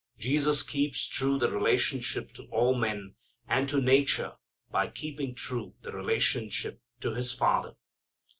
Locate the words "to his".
7.01-7.31